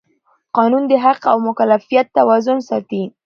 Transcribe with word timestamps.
قانون 0.57 0.83
د 0.87 0.93
حق 1.03 1.21
او 1.31 1.37
مکلفیت 1.47 2.05
توازن 2.17 2.57
ساتي. 2.69 3.03